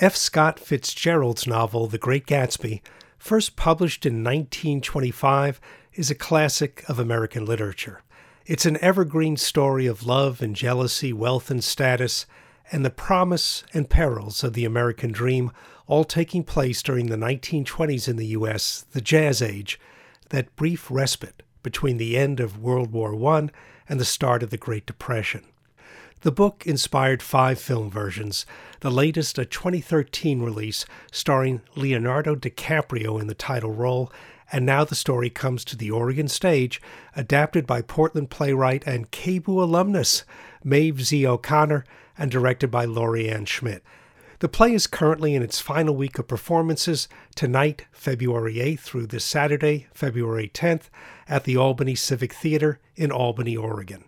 F. 0.00 0.14
Scott 0.14 0.60
Fitzgerald's 0.60 1.44
novel, 1.44 1.88
The 1.88 1.98
Great 1.98 2.24
Gatsby, 2.24 2.82
first 3.18 3.56
published 3.56 4.06
in 4.06 4.22
1925, 4.22 5.60
is 5.94 6.08
a 6.08 6.14
classic 6.14 6.84
of 6.88 7.00
American 7.00 7.44
literature. 7.44 8.02
It's 8.46 8.64
an 8.64 8.78
evergreen 8.80 9.36
story 9.36 9.86
of 9.86 10.06
love 10.06 10.40
and 10.40 10.54
jealousy, 10.54 11.12
wealth 11.12 11.50
and 11.50 11.64
status, 11.64 12.26
and 12.70 12.84
the 12.84 12.90
promise 12.90 13.64
and 13.74 13.90
perils 13.90 14.44
of 14.44 14.52
the 14.52 14.64
American 14.64 15.10
dream, 15.10 15.50
all 15.88 16.04
taking 16.04 16.44
place 16.44 16.80
during 16.80 17.06
the 17.06 17.16
1920s 17.16 18.06
in 18.06 18.14
the 18.14 18.26
U.S., 18.26 18.84
the 18.92 19.00
Jazz 19.00 19.42
Age, 19.42 19.80
that 20.28 20.54
brief 20.54 20.88
respite 20.92 21.42
between 21.64 21.96
the 21.96 22.16
end 22.16 22.38
of 22.38 22.62
World 22.62 22.92
War 22.92 23.20
I 23.34 23.48
and 23.88 23.98
the 23.98 24.04
start 24.04 24.44
of 24.44 24.50
the 24.50 24.56
Great 24.56 24.86
Depression. 24.86 25.42
The 26.22 26.32
book 26.32 26.66
inspired 26.66 27.22
five 27.22 27.60
film 27.60 27.90
versions, 27.90 28.44
the 28.80 28.90
latest 28.90 29.38
a 29.38 29.44
2013 29.44 30.42
release 30.42 30.84
starring 31.12 31.62
Leonardo 31.76 32.34
DiCaprio 32.34 33.20
in 33.20 33.28
the 33.28 33.36
title 33.36 33.70
role, 33.70 34.10
and 34.50 34.66
now 34.66 34.82
the 34.82 34.96
story 34.96 35.30
comes 35.30 35.64
to 35.66 35.76
the 35.76 35.92
Oregon 35.92 36.26
stage, 36.26 36.82
adapted 37.14 37.68
by 37.68 37.82
Portland 37.82 38.30
playwright 38.30 38.84
and 38.84 39.12
KBOO 39.12 39.62
alumnus 39.62 40.24
Maeve 40.64 41.04
Z. 41.04 41.24
O'Connor 41.24 41.84
and 42.18 42.32
directed 42.32 42.68
by 42.68 42.84
Loriann 42.84 43.46
Schmidt. 43.46 43.84
The 44.40 44.48
play 44.48 44.72
is 44.72 44.88
currently 44.88 45.36
in 45.36 45.42
its 45.44 45.60
final 45.60 45.94
week 45.94 46.18
of 46.18 46.26
performances 46.26 47.06
tonight, 47.36 47.86
February 47.92 48.56
8th, 48.56 48.80
through 48.80 49.06
this 49.06 49.24
Saturday, 49.24 49.86
February 49.92 50.50
10th, 50.52 50.90
at 51.28 51.44
the 51.44 51.56
Albany 51.56 51.94
Civic 51.94 52.32
Theater 52.32 52.80
in 52.96 53.12
Albany, 53.12 53.56
Oregon. 53.56 54.02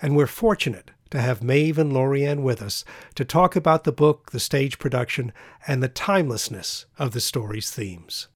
And 0.00 0.14
we're 0.14 0.28
fortunate 0.28 0.92
to 1.10 1.20
have 1.20 1.42
Maeve 1.42 1.78
and 1.78 1.92
Loriann 1.92 2.42
with 2.42 2.62
us 2.62 2.84
to 3.14 3.24
talk 3.24 3.56
about 3.56 3.84
the 3.84 3.92
book, 3.92 4.30
the 4.30 4.40
stage 4.40 4.78
production, 4.78 5.32
and 5.66 5.82
the 5.82 5.88
timelessness 5.88 6.86
of 6.98 7.12
the 7.12 7.20
story's 7.20 7.70
themes. 7.70 8.28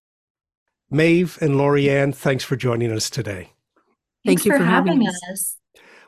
Maeve 0.90 1.38
and 1.40 1.54
Loriann, 1.54 2.14
thanks 2.14 2.44
for 2.44 2.56
joining 2.56 2.92
us 2.92 3.08
today. 3.08 3.50
Thank 4.24 4.44
you 4.44 4.52
for, 4.52 4.58
for 4.58 4.64
having 4.64 5.06
us. 5.06 5.20
us. 5.30 5.56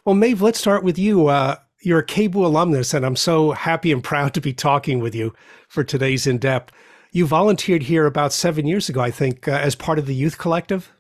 Well, 0.05 0.15
Maeve, 0.15 0.43
let's 0.43 0.59
start 0.59 0.85
with 0.85 0.99
you. 0.99 1.29
Uh, 1.29 1.57
you're 1.83 2.01
a 2.01 2.07
KBOO 2.07 2.45
alumnus, 2.45 2.95
and 2.95 3.05
I'm 3.05 3.17
so 3.17 3.53
happy 3.53 3.93
and 3.93 4.03
proud 4.03 4.35
to 4.35 4.41
be 4.41 4.53
talking 4.53 5.01
with 5.01 5.15
you 5.15 5.35
for 5.69 5.85
today's 5.85 6.27
In 6.27 6.39
Depth. 6.39 6.73
You 7.13 7.27
volunteered 7.27 7.85
here 7.85 8.07
about 8.07 8.33
seven 8.33 8.67
years 8.67 8.89
ago, 8.89 9.01
I 9.01 9.11
think, 9.11 9.47
uh, 9.49 9.53
as 9.53 9.75
part 9.75 9.99
of 9.99 10.07
the 10.07 10.15
Youth 10.15 10.39
Collective. 10.39 10.93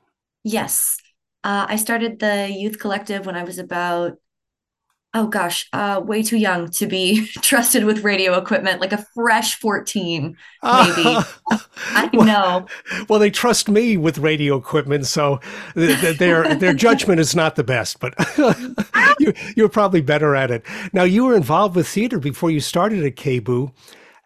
Yes. 0.45 0.97
Uh, 1.43 1.67
I 1.69 1.77
started 1.77 2.21
the 2.21 2.49
Youth 2.51 2.78
Collective 2.78 3.27
when 3.27 3.37
I 3.37 3.45
was 3.45 3.59
about 3.59 4.12
oh 5.15 5.29
gosh, 5.29 5.69
uh, 5.73 6.03
way 6.05 6.23
too 6.23 6.37
young 6.37 6.69
to 6.70 6.87
be 6.87 7.27
trusted 7.41 7.84
with 7.84 8.05
radio 8.05 8.37
equipment, 8.37 8.81
like 8.81 8.93
a 8.93 9.07
fresh 9.15 9.59
14, 9.59 10.23
maybe. 10.23 10.37
I 11.87 12.11
know. 12.12 12.67
Well, 13.09 13.21
they 13.21 13.31
trust 13.31 13.69
me 13.69 13.97
with 13.97 14.19
radio 14.19 14.56
equipment, 14.56 15.06
so 15.06 15.41
their 15.75 16.55
their 16.55 16.75
judgment 16.75 17.21
is 17.21 17.34
not 17.34 17.56
the 17.56 17.65
best, 17.65 18.01
but 18.01 18.15
you, 19.19 19.33
you're 19.56 19.69
probably 19.69 20.01
better 20.01 20.34
at 20.34 20.51
it. 20.51 20.65
Now, 20.93 21.05
you 21.05 21.25
were 21.25 21.37
involved 21.37 21.77
with 21.77 21.89
theater 21.89 22.19
before 22.19 22.51
you 22.51 22.61
started 22.61 23.05
at 23.05 23.17
KBOO. 23.17 23.73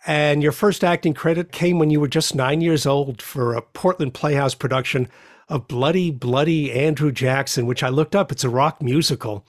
And 0.06 0.42
your 0.42 0.52
first 0.52 0.84
acting 0.84 1.12
credit 1.12 1.52
came 1.52 1.78
when 1.78 1.90
you 1.90 2.00
were 2.00 2.08
just 2.08 2.34
nine 2.34 2.62
years 2.62 2.86
old 2.86 3.20
for 3.20 3.54
a 3.54 3.60
Portland 3.60 4.14
Playhouse 4.14 4.54
production 4.54 5.08
of 5.48 5.68
Bloody, 5.68 6.10
Bloody 6.10 6.72
Andrew 6.72 7.10
Jackson, 7.12 7.66
which 7.66 7.82
I 7.82 7.88
looked 7.88 8.14
up. 8.14 8.30
It's 8.32 8.44
a 8.44 8.48
rock 8.48 8.80
musical. 8.80 9.44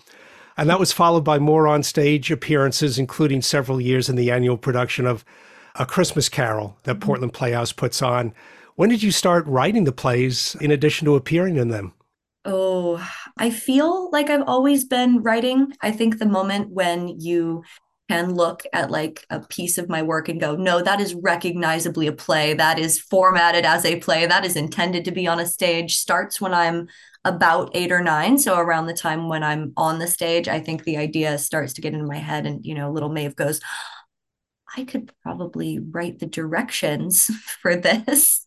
And 0.59 0.69
that 0.69 0.77
was 0.77 0.91
followed 0.91 1.23
by 1.23 1.39
more 1.39 1.69
on 1.69 1.83
stage 1.83 2.31
appearances, 2.31 2.99
including 2.99 3.41
several 3.41 3.79
years 3.79 4.09
in 4.09 4.17
the 4.17 4.29
annual 4.29 4.57
production 4.57 5.07
of 5.07 5.23
A 5.75 5.85
Christmas 5.85 6.27
Carol 6.27 6.77
that 6.83 6.97
mm-hmm. 6.97 7.07
Portland 7.07 7.33
Playhouse 7.33 7.71
puts 7.71 8.01
on. 8.01 8.33
When 8.75 8.89
did 8.89 9.01
you 9.01 9.11
start 9.11 9.47
writing 9.47 9.85
the 9.85 9.93
plays 9.93 10.57
in 10.59 10.69
addition 10.69 11.05
to 11.05 11.15
appearing 11.15 11.55
in 11.55 11.69
them? 11.69 11.93
Oh, 12.43 13.01
I 13.37 13.51
feel 13.51 14.11
like 14.11 14.29
I've 14.29 14.47
always 14.49 14.83
been 14.83 15.23
writing. 15.23 15.71
I 15.81 15.91
think 15.91 16.19
the 16.19 16.25
moment 16.25 16.71
when 16.71 17.07
you 17.07 17.63
can 18.09 18.33
look 18.33 18.63
at 18.73 18.91
like 18.91 19.25
a 19.29 19.39
piece 19.39 19.77
of 19.77 19.87
my 19.87 20.01
work 20.01 20.27
and 20.27 20.41
go, 20.41 20.57
no, 20.57 20.81
that 20.81 20.99
is 20.99 21.13
recognizably 21.13 22.07
a 22.07 22.11
play. 22.11 22.53
That 22.53 22.77
is 22.79 22.99
formatted 22.99 23.63
as 23.63 23.85
a 23.85 24.01
play. 24.01 24.25
That 24.25 24.43
is 24.43 24.57
intended 24.57 25.05
to 25.05 25.11
be 25.11 25.25
on 25.25 25.39
a 25.39 25.45
stage 25.45 25.95
starts 25.95 26.41
when 26.41 26.53
I'm 26.53 26.89
about 27.25 27.71
eight 27.73 27.91
or 27.91 28.01
nine. 28.01 28.37
So 28.37 28.57
around 28.57 28.87
the 28.87 28.93
time 28.93 29.27
when 29.27 29.43
I'm 29.43 29.73
on 29.75 29.99
the 29.99 30.07
stage, 30.07 30.47
I 30.47 30.59
think 30.59 30.83
the 30.83 30.97
idea 30.97 31.37
starts 31.37 31.73
to 31.73 31.81
get 31.81 31.93
into 31.93 32.05
my 32.05 32.17
head, 32.17 32.45
and 32.45 32.65
you 32.65 32.75
know, 32.75 32.91
little 32.91 33.09
Maeve 33.09 33.35
goes, 33.35 33.59
I 34.75 34.83
could 34.85 35.11
probably 35.23 35.79
write 35.79 36.19
the 36.19 36.25
directions 36.25 37.25
for 37.61 37.75
this. 37.75 38.45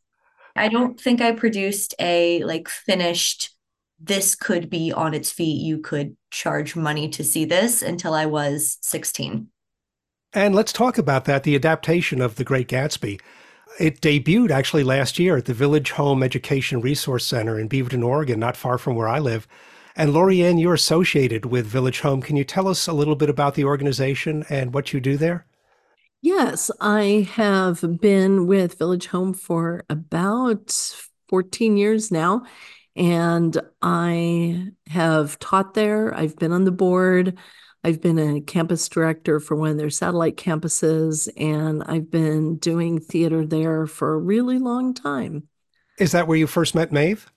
I 0.54 0.68
don't 0.68 1.00
think 1.00 1.20
I 1.20 1.32
produced 1.32 1.94
a 1.98 2.42
like 2.44 2.68
finished 2.68 3.56
this 4.04 4.34
could 4.34 4.68
be 4.68 4.92
on 4.92 5.14
its 5.14 5.30
feet. 5.30 5.62
You 5.62 5.78
could 5.78 6.16
charge 6.30 6.74
money 6.74 7.08
to 7.10 7.22
see 7.22 7.44
this 7.44 7.82
until 7.82 8.14
I 8.14 8.26
was 8.26 8.78
16. 8.82 9.48
And 10.32 10.54
let's 10.54 10.72
talk 10.72 10.98
about 10.98 11.24
that 11.26 11.44
the 11.44 11.54
adaptation 11.54 12.20
of 12.20 12.36
The 12.36 12.44
Great 12.44 12.68
Gatsby. 12.68 13.20
It 13.78 14.00
debuted 14.00 14.50
actually 14.50 14.84
last 14.84 15.18
year 15.18 15.36
at 15.36 15.46
the 15.46 15.54
Village 15.54 15.92
Home 15.92 16.22
Education 16.22 16.80
Resource 16.80 17.26
Center 17.26 17.58
in 17.58 17.68
Beaverton, 17.68 18.04
Oregon, 18.04 18.38
not 18.38 18.56
far 18.56 18.78
from 18.78 18.96
where 18.96 19.08
I 19.08 19.18
live. 19.18 19.48
And 19.96 20.12
Loriann, 20.12 20.60
you're 20.60 20.74
associated 20.74 21.46
with 21.46 21.66
Village 21.66 22.00
Home. 22.00 22.22
Can 22.22 22.36
you 22.36 22.44
tell 22.44 22.68
us 22.68 22.86
a 22.86 22.92
little 22.92 23.16
bit 23.16 23.28
about 23.28 23.54
the 23.54 23.64
organization 23.64 24.44
and 24.48 24.72
what 24.72 24.92
you 24.92 25.00
do 25.00 25.16
there? 25.16 25.46
Yes, 26.20 26.70
I 26.80 27.28
have 27.32 28.00
been 28.00 28.46
with 28.46 28.78
Village 28.78 29.06
Home 29.08 29.34
for 29.34 29.84
about 29.90 30.72
14 31.28 31.76
years 31.76 32.10
now. 32.10 32.44
And 32.94 33.58
I 33.80 34.68
have 34.88 35.38
taught 35.38 35.74
there, 35.74 36.14
I've 36.14 36.36
been 36.36 36.52
on 36.52 36.64
the 36.64 36.70
board. 36.70 37.38
I've 37.84 38.00
been 38.00 38.18
a 38.18 38.40
campus 38.40 38.88
director 38.88 39.40
for 39.40 39.56
one 39.56 39.70
of 39.70 39.76
their 39.76 39.90
satellite 39.90 40.36
campuses, 40.36 41.28
and 41.36 41.82
I've 41.86 42.10
been 42.10 42.56
doing 42.56 43.00
theater 43.00 43.44
there 43.44 43.86
for 43.86 44.14
a 44.14 44.18
really 44.18 44.58
long 44.58 44.94
time. 44.94 45.48
Is 45.98 46.12
that 46.12 46.28
where 46.28 46.38
you 46.38 46.46
first 46.46 46.74
met 46.74 46.92
Maeve? 46.92 47.30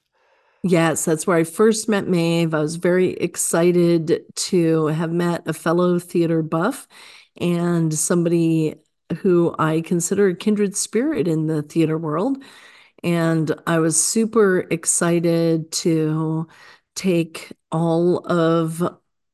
Yes, 0.63 1.05
that's 1.05 1.28
where 1.28 1.38
I 1.38 1.44
first 1.44 1.89
met 1.89 2.07
Maeve. 2.07 2.53
I 2.53 2.59
was 2.59 2.75
very 2.75 3.11
excited 3.13 4.23
to 4.35 4.88
have 4.88 5.11
met 5.11 5.47
a 5.47 5.53
fellow 5.53 6.00
theater 6.00 6.41
buff 6.41 6.88
and 7.38 7.94
somebody 7.94 8.75
who 9.17 9.53
I 9.59 9.81
consider 9.81 10.28
a 10.28 10.35
kindred 10.35 10.75
spirit 10.75 11.28
in 11.28 11.47
the 11.47 11.61
theater 11.61 11.97
world. 11.97 12.44
And 13.03 13.53
I 13.67 13.78
was 13.79 14.03
super 14.03 14.66
excited 14.72 15.72
to 15.72 16.47
take 16.95 17.51
all 17.72 18.25
of 18.25 18.81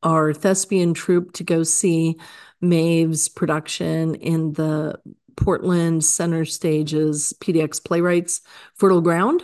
our 0.03 0.33
thespian 0.33 0.93
troupe 0.93 1.33
to 1.33 1.43
go 1.43 1.63
see 1.63 2.17
Maeve's 2.61 3.29
production 3.29 4.15
in 4.15 4.53
the 4.53 4.99
Portland 5.35 6.03
Center 6.03 6.45
Stage's 6.45 7.33
PDX 7.39 7.83
Playwrights 7.83 8.41
Fertile 8.75 9.01
Ground. 9.01 9.43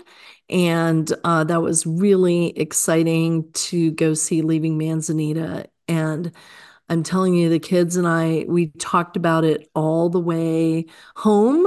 And 0.50 1.12
uh, 1.23 1.44
that 1.45 1.62
was 1.62 1.85
really 1.85 2.57
exciting 2.57 3.51
to 3.53 3.91
go 3.91 4.13
see 4.13 4.41
Leaving 4.41 4.78
Manzanita. 4.78 5.68
And 5.88 6.31
I'm 6.89 7.03
telling 7.03 7.34
you, 7.34 7.50
the 7.50 7.59
kids 7.59 7.97
and 7.97 8.07
I, 8.07 8.45
we 8.47 8.68
talked 8.79 9.18
about 9.18 9.44
it 9.44 9.69
all 9.75 10.09
the 10.09 10.19
way 10.19 10.85
home. 11.16 11.66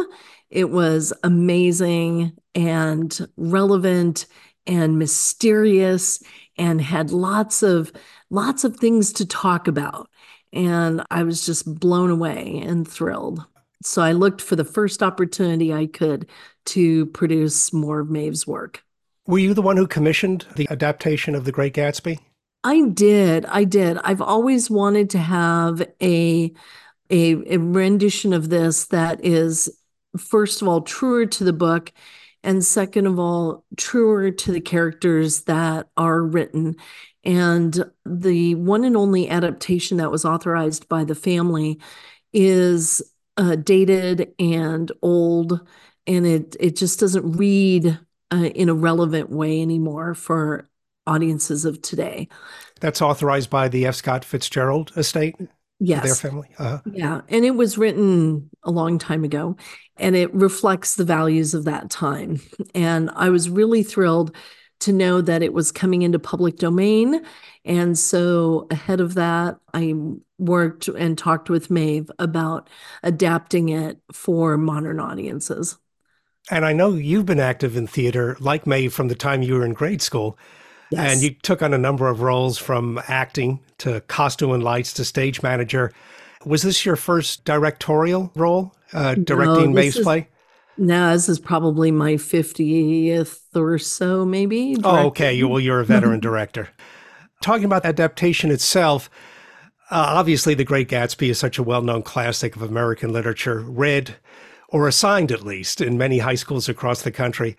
It 0.48 0.70
was 0.70 1.12
amazing 1.22 2.32
and 2.54 3.26
relevant 3.36 4.26
and 4.66 4.98
mysterious 4.98 6.22
and 6.56 6.80
had 6.80 7.10
lots 7.10 7.62
of 7.62 7.92
lots 8.30 8.64
of 8.64 8.76
things 8.76 9.12
to 9.14 9.26
talk 9.26 9.68
about. 9.68 10.08
And 10.52 11.02
I 11.10 11.22
was 11.22 11.46
just 11.46 11.78
blown 11.78 12.10
away 12.10 12.62
and 12.64 12.86
thrilled. 12.86 13.44
So 13.82 14.02
I 14.02 14.12
looked 14.12 14.40
for 14.40 14.56
the 14.56 14.64
first 14.64 15.02
opportunity 15.02 15.72
I 15.72 15.86
could 15.86 16.28
to 16.66 17.06
produce 17.06 17.72
more 17.72 18.00
of 18.00 18.10
Maeve's 18.10 18.46
work. 18.46 18.82
Were 19.26 19.38
you 19.38 19.54
the 19.54 19.62
one 19.62 19.76
who 19.76 19.86
commissioned 19.86 20.46
the 20.56 20.68
adaptation 20.70 21.34
of 21.34 21.44
The 21.44 21.52
Great 21.52 21.74
Gatsby? 21.74 22.18
I 22.62 22.88
did. 22.88 23.46
I 23.46 23.64
did. 23.64 23.98
I've 24.04 24.20
always 24.20 24.68
wanted 24.68 25.08
to 25.10 25.18
have 25.18 25.80
a, 26.02 26.52
a, 27.10 27.54
a 27.54 27.56
rendition 27.56 28.32
of 28.32 28.50
this 28.50 28.86
that 28.86 29.24
is, 29.24 29.70
first 30.18 30.60
of 30.60 30.68
all, 30.68 30.82
truer 30.82 31.24
to 31.26 31.44
the 31.44 31.52
book, 31.52 31.92
and 32.42 32.64
second 32.64 33.06
of 33.06 33.18
all, 33.18 33.64
truer 33.76 34.30
to 34.30 34.52
the 34.52 34.60
characters 34.60 35.42
that 35.42 35.88
are 35.96 36.22
written. 36.22 36.76
And 37.24 37.84
the 38.06 38.54
one 38.54 38.84
and 38.84 38.96
only 38.96 39.28
adaptation 39.28 39.98
that 39.98 40.10
was 40.10 40.24
authorized 40.24 40.88
by 40.88 41.04
the 41.04 41.14
family 41.14 41.78
is 42.32 43.02
uh, 43.36 43.56
dated 43.56 44.32
and 44.38 44.90
old, 45.02 45.66
and 46.06 46.26
it 46.26 46.56
it 46.60 46.76
just 46.76 47.00
doesn't 47.00 47.32
read 47.32 47.98
uh, 48.32 48.36
in 48.36 48.68
a 48.68 48.74
relevant 48.74 49.30
way 49.30 49.60
anymore 49.60 50.14
for 50.14 50.68
audiences 51.06 51.64
of 51.64 51.80
today. 51.82 52.28
That's 52.80 53.02
authorized 53.02 53.50
by 53.50 53.68
the 53.68 53.86
F. 53.86 53.96
Scott 53.96 54.24
Fitzgerald 54.24 54.92
estate. 54.96 55.36
Yes, 55.78 56.04
their 56.04 56.30
family. 56.30 56.48
Uh-huh. 56.58 56.80
Yeah, 56.92 57.22
and 57.28 57.44
it 57.44 57.52
was 57.52 57.78
written 57.78 58.49
a 58.62 58.70
long 58.70 58.98
time 58.98 59.24
ago, 59.24 59.56
and 59.96 60.14
it 60.16 60.32
reflects 60.34 60.94
the 60.94 61.04
values 61.04 61.54
of 61.54 61.64
that 61.64 61.90
time. 61.90 62.40
And 62.74 63.10
I 63.14 63.30
was 63.30 63.48
really 63.48 63.82
thrilled 63.82 64.34
to 64.80 64.92
know 64.92 65.20
that 65.20 65.42
it 65.42 65.52
was 65.52 65.72
coming 65.72 66.02
into 66.02 66.18
public 66.18 66.56
domain. 66.56 67.22
And 67.64 67.98
so 67.98 68.66
ahead 68.70 69.00
of 69.00 69.14
that, 69.14 69.58
I 69.74 69.94
worked 70.38 70.88
and 70.88 71.18
talked 71.18 71.50
with 71.50 71.70
Maeve 71.70 72.10
about 72.18 72.70
adapting 73.02 73.68
it 73.68 73.98
for 74.12 74.56
modern 74.56 74.98
audiences. 74.98 75.76
And 76.50 76.64
I 76.64 76.72
know 76.72 76.94
you've 76.94 77.26
been 77.26 77.40
active 77.40 77.76
in 77.76 77.86
theater 77.86 78.36
like 78.40 78.66
Maeve 78.66 78.94
from 78.94 79.08
the 79.08 79.14
time 79.14 79.42
you 79.42 79.54
were 79.54 79.66
in 79.66 79.74
grade 79.74 80.00
school. 80.00 80.38
Yes. 80.90 81.12
And 81.12 81.22
you 81.22 81.34
took 81.42 81.62
on 81.62 81.74
a 81.74 81.78
number 81.78 82.08
of 82.08 82.22
roles 82.22 82.58
from 82.58 83.00
acting 83.06 83.60
to 83.78 84.00
costume 84.02 84.50
and 84.52 84.62
lights 84.62 84.94
to 84.94 85.04
stage 85.04 85.42
manager. 85.42 85.92
Was 86.44 86.62
this 86.62 86.86
your 86.86 86.96
first 86.96 87.44
directorial 87.44 88.32
role, 88.34 88.74
uh, 88.92 89.14
directing 89.14 89.72
no, 89.72 89.80
Maeve's 89.80 89.96
is, 89.96 90.04
play? 90.04 90.28
No, 90.78 91.12
this 91.12 91.28
is 91.28 91.38
probably 91.38 91.90
my 91.90 92.14
50th 92.14 93.40
or 93.54 93.78
so, 93.78 94.24
maybe. 94.24 94.76
Oh, 94.82 95.06
okay. 95.08 95.42
Well, 95.42 95.60
you're 95.60 95.80
a 95.80 95.84
veteran 95.84 96.20
director. 96.28 96.70
Talking 97.42 97.66
about 97.66 97.84
adaptation 97.84 98.50
itself, 98.50 99.10
uh, 99.90 100.14
obviously, 100.16 100.54
The 100.54 100.64
Great 100.64 100.88
Gatsby 100.88 101.30
is 101.30 101.38
such 101.38 101.58
a 101.58 101.62
well 101.62 101.82
known 101.82 102.02
classic 102.02 102.54
of 102.54 102.62
American 102.62 103.12
literature, 103.12 103.60
read 103.60 104.16
or 104.68 104.86
assigned 104.86 105.32
at 105.32 105.42
least 105.42 105.80
in 105.80 105.98
many 105.98 106.18
high 106.18 106.36
schools 106.36 106.68
across 106.68 107.02
the 107.02 107.10
country. 107.10 107.56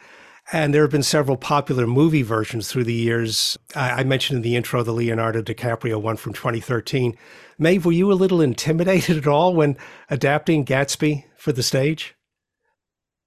And 0.54 0.74
there 0.74 0.82
have 0.82 0.92
been 0.92 1.04
several 1.04 1.38
popular 1.38 1.88
movie 1.88 2.24
versions 2.24 2.70
through 2.70 2.84
the 2.84 2.94
years. 2.94 3.58
I, 3.74 3.92
I 3.92 4.04
mentioned 4.04 4.38
in 4.38 4.42
the 4.42 4.58
intro 4.58 4.84
the 4.84 4.92
Leonardo 4.92 5.42
DiCaprio 5.42 6.02
one 6.02 6.18
from 6.18 6.34
2013. 6.34 7.18
Maeve, 7.58 7.86
were 7.86 7.92
you 7.94 8.12
a 8.12 8.14
little 8.14 8.42
intimidated 8.42 9.18
at 9.18 9.28
all 9.28 9.54
when 9.54 9.78
adapting 10.10 10.66
Gatsby 10.66 11.24
for 11.38 11.54
the 11.54 11.64
stage? 11.64 12.16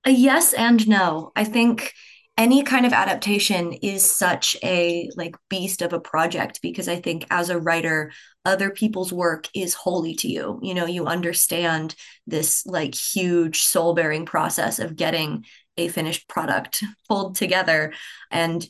A 0.04 0.10
yes 0.10 0.52
and 0.52 0.86
no. 0.86 1.32
I 1.34 1.44
think 1.44 1.94
any 2.36 2.62
kind 2.62 2.84
of 2.84 2.92
adaptation 2.92 3.72
is 3.74 4.10
such 4.10 4.56
a 4.62 5.08
like 5.16 5.36
beast 5.48 5.82
of 5.82 5.92
a 5.92 6.00
project 6.00 6.60
because 6.62 6.88
I 6.88 7.00
think 7.00 7.24
as 7.30 7.48
a 7.48 7.60
writer, 7.60 8.12
other 8.44 8.70
people's 8.70 9.12
work 9.12 9.48
is 9.54 9.72
holy 9.72 10.14
to 10.16 10.28
you. 10.28 10.58
You 10.62 10.74
know, 10.74 10.84
you 10.84 11.06
understand 11.06 11.94
this 12.26 12.66
like 12.66 12.94
huge 12.94 13.62
soul 13.62 13.94
bearing 13.94 14.26
process 14.26 14.78
of 14.78 14.96
getting 14.96 15.44
a 15.76 15.88
finished 15.88 16.28
product 16.28 16.84
pulled 17.08 17.36
together 17.36 17.92
and 18.30 18.66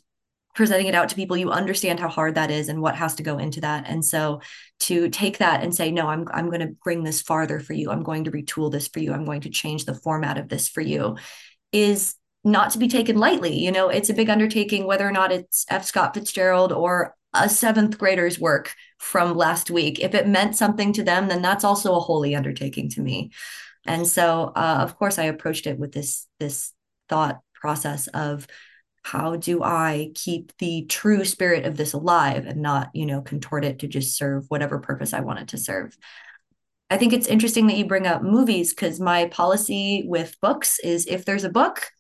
presenting 0.55 0.87
it 0.87 0.95
out 0.95 1.09
to 1.09 1.17
people 1.17 1.37
you 1.37 1.51
understand 1.51 2.01
how 2.01 2.09
hard 2.09 2.37
that 2.37 2.51
is 2.51 2.69
and 2.69 2.81
what 2.81 2.95
has 2.95 3.17
to 3.17 3.23
go 3.23 3.39
into 3.39 3.61
that. 3.61 3.85
And 3.87 4.05
so 4.05 4.41
to 4.81 5.09
take 5.11 5.39
that 5.39 5.63
and 5.63 5.75
say 5.75 5.91
no 5.91 6.07
i'm 6.07 6.27
i'm 6.33 6.47
going 6.47 6.61
to 6.61 6.75
bring 6.83 7.03
this 7.03 7.21
farther 7.21 7.61
for 7.61 7.73
you. 7.73 7.91
I'm 7.91 8.03
going 8.03 8.25
to 8.25 8.31
retool 8.31 8.71
this 8.71 8.89
for 8.89 9.01
you. 9.01 9.13
I'm 9.13 9.25
going 9.25 9.43
to 9.43 9.51
change 9.51 9.85
the 9.85 9.95
format 9.95 10.39
of 10.39 10.49
this 10.49 10.69
for 10.69 10.81
you 10.81 11.17
is 11.73 12.15
not 12.45 12.71
to 12.71 12.79
be 12.79 12.89
taken 12.89 13.17
lightly 13.19 13.59
you 13.59 13.73
know? 13.73 13.89
It's 13.89 14.11
a 14.11 14.15
big 14.15 14.31
undertaking 14.31 14.87
whether 14.87 15.07
or 15.07 15.13
not 15.13 15.33
it's 15.33 15.67
f. 15.69 15.85
Scott 15.85 16.15
fitzgerald 16.15 16.73
or 16.73 17.17
a 17.33 17.49
seventh 17.49 17.99
grader's 17.99 18.39
work 18.39 18.75
from 18.99 19.37
last 19.37 19.73
week. 19.73 19.99
If 19.99 20.15
it 20.15 20.29
meant 20.29 20.57
something 20.57 20.93
to 20.93 21.03
them 21.03 21.27
then 21.27 21.43
that's 21.43 21.65
also 21.65 21.97
a 21.97 22.01
holy 22.01 22.37
undertaking 22.37 22.91
to 22.91 23.01
me. 23.01 23.33
And 23.87 24.07
so 24.07 24.53
uh, 24.55 24.79
of 24.83 24.97
course 24.97 25.19
i 25.19 25.25
approached 25.25 25.67
it 25.67 25.79
with 25.81 25.91
this 25.91 26.29
this 26.39 26.73
thought 27.09 27.41
process 27.55 28.07
of 28.09 28.47
how 29.03 29.37
do 29.37 29.63
I 29.63 30.11
keep 30.15 30.53
the 30.59 30.87
true 30.89 31.25
spirit 31.25 31.67
of 31.67 31.77
this 31.77 31.93
alive 31.93 32.47
and 32.47 32.63
not, 32.63 32.89
you 32.95 33.05
know, 33.05 33.21
contort 33.21 33.65
it 33.65 33.81
to 33.81 33.87
just 33.87 34.17
serve 34.17 34.47
whatever 34.49 34.79
purpose 34.79 35.13
I 35.13 35.21
want 35.21 35.41
it 35.41 35.49
to 35.49 35.59
serve. 35.59 35.97
I 36.89 36.97
think 36.97 37.13
it's 37.13 37.27
interesting 37.27 37.67
that 37.67 37.77
you 37.77 37.87
bring 37.87 38.07
up 38.07 38.23
movies 38.23 38.73
because 38.73 39.01
my 39.01 39.27
policy 39.27 40.05
with 40.07 40.41
books 40.41 40.79
is 40.79 41.07
if 41.07 41.25
there's 41.25 41.45
a 41.45 41.51
book 41.51 41.91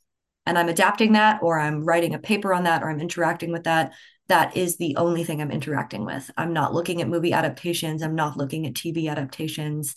and 0.47 0.59
I'm 0.59 0.69
adapting 0.69 1.13
that 1.13 1.43
or 1.43 1.59
I'm 1.59 1.85
writing 1.85 2.15
a 2.15 2.19
paper 2.19 2.55
on 2.55 2.65
that 2.65 2.83
or 2.83 2.91
I'm 2.91 3.01
interacting 3.01 3.53
with 3.53 3.65
that, 3.65 3.93
that 4.29 4.57
is 4.57 4.79
the 4.79 4.97
only 4.97 5.25
thing 5.25 5.43
I'm 5.43 5.51
interacting 5.51 6.07
with. 6.07 6.31
I'm 6.37 6.55
not 6.55 6.73
looking 6.73 7.03
at 7.03 7.09
movie 7.09 7.33
adaptations. 7.33 8.03
I'm 8.03 8.15
not 8.15 8.37
looking 8.37 8.67
at 8.67 8.75
TV 8.75 9.11
adaptations. 9.11 9.95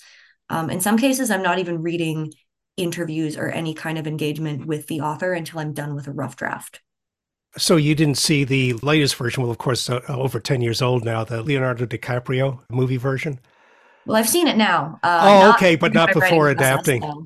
Um, 0.49 0.69
in 0.69 0.81
some 0.81 0.97
cases, 0.97 1.31
I'm 1.31 1.43
not 1.43 1.59
even 1.59 1.81
reading 1.81 2.33
interviews 2.77 3.35
or 3.35 3.49
any 3.49 3.73
kind 3.73 3.97
of 3.97 4.07
engagement 4.07 4.65
with 4.65 4.87
the 4.87 5.01
author 5.01 5.33
until 5.33 5.59
I'm 5.59 5.73
done 5.73 5.95
with 5.95 6.07
a 6.07 6.11
rough 6.11 6.35
draft. 6.35 6.81
So 7.57 7.75
you 7.75 7.95
didn't 7.95 8.17
see 8.17 8.43
the 8.43 8.73
latest 8.73 9.15
version, 9.15 9.41
well, 9.41 9.51
of 9.51 9.57
course, 9.57 9.89
uh, 9.89 10.01
over 10.07 10.39
10 10.39 10.61
years 10.61 10.81
old 10.81 11.03
now, 11.03 11.23
the 11.23 11.41
Leonardo 11.41 11.85
DiCaprio 11.85 12.59
movie 12.69 12.97
version? 12.97 13.39
Well, 14.05 14.15
I've 14.15 14.29
seen 14.29 14.47
it 14.47 14.57
now. 14.57 14.99
Uh, 15.03 15.19
oh, 15.23 15.49
okay, 15.53 15.75
but 15.75 15.93
not 15.93 16.13
before 16.13 16.49
adapting. 16.49 17.01
Process, 17.01 17.25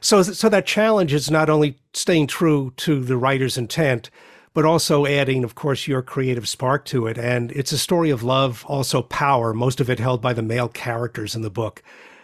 so. 0.00 0.22
so, 0.22 0.32
so 0.32 0.48
that 0.48 0.64
challenge 0.64 1.12
is 1.12 1.30
not 1.30 1.50
only 1.50 1.76
staying 1.92 2.28
true 2.28 2.72
to 2.78 3.02
the 3.02 3.16
writer's 3.16 3.58
intent, 3.58 4.10
but 4.54 4.64
also 4.64 5.04
adding, 5.04 5.42
of 5.42 5.56
course, 5.56 5.88
your 5.88 6.00
creative 6.00 6.48
spark 6.48 6.84
to 6.86 7.08
it. 7.08 7.18
And 7.18 7.50
it's 7.52 7.72
a 7.72 7.78
story 7.78 8.10
of 8.10 8.22
love, 8.22 8.64
also 8.68 9.02
power, 9.02 9.52
most 9.52 9.80
of 9.80 9.90
it 9.90 9.98
held 9.98 10.22
by 10.22 10.32
the 10.32 10.42
male 10.42 10.68
characters 10.68 11.34
in 11.34 11.42
the 11.42 11.50
book, 11.50 11.82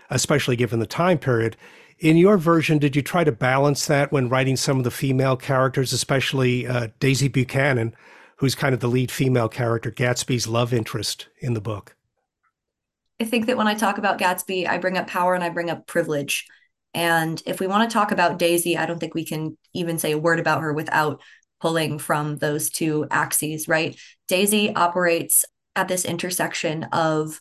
especially 0.08 0.55
given 0.55 0.78
the 0.78 0.87
time 0.87 1.19
period. 1.19 1.56
In 2.00 2.17
your 2.17 2.38
version, 2.38 2.79
did 2.79 2.97
you 2.97 3.02
try 3.02 3.25
to 3.25 3.32
balance 3.32 3.85
that 3.87 4.11
when 4.11 4.31
writing 4.31 4.56
some 4.56 4.79
of 4.79 4.85
the 4.85 4.91
female 4.91 5.37
characters, 5.37 5.93
especially 5.93 6.67
uh, 6.67 6.88
Daisy 6.99 7.29
Buchanan, 7.29 7.94
who's 8.37 8.55
kind 8.55 8.73
of 8.73 8.81
the 8.81 8.88
lead 8.88 9.11
female 9.11 9.50
character, 9.50 9.91
Gatsby's 9.91 10.49
love 10.49 10.73
interest 10.73 11.29
in 11.41 11.52
the 11.52 11.61
book? 11.61 11.94
I 13.20 13.25
think 13.25 13.47
that 13.47 13.58
when 13.58 13.67
I 13.67 13.75
talk 13.75 13.99
about 13.99 14.19
Gatsby, 14.19 14.67
I 14.67 14.79
bring 14.79 14.97
up 14.97 15.08
power 15.08 15.35
and 15.35 15.44
I 15.44 15.50
bring 15.50 15.69
up 15.69 15.87
privilege. 15.87 16.47
And 16.94 17.41
if 17.44 17.61
we 17.61 17.67
want 17.67 17.88
to 17.88 17.93
talk 17.93 18.12
about 18.12 18.38
Daisy, 18.38 18.79
I 18.79 18.87
don't 18.87 18.99
think 18.99 19.14
we 19.14 19.26
can 19.26 19.58
even 19.75 19.99
say 19.99 20.12
a 20.12 20.19
word 20.19 20.41
about 20.41 20.62
her 20.62 20.73
without 20.73 21.20
pulling 21.61 21.99
from 21.99 22.38
those 22.38 22.70
two 22.70 23.06
axes, 23.11 23.69
right? 23.69 23.94
Daisy 24.26 24.75
operates 24.75 25.44
at 25.76 25.88
this 25.88 26.06
intersection 26.06 26.85
of 26.93 27.38